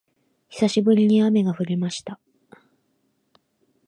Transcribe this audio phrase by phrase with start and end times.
[0.49, 2.19] 久しぶりに雨が降りました